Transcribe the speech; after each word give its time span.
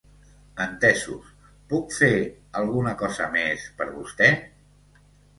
Entesos, 0.63 1.25
puc 1.73 1.91
fer 1.97 2.09
alguna 2.61 2.93
cosa 3.01 3.27
més 3.35 3.67
per 3.83 3.87
vostè? 3.91 4.31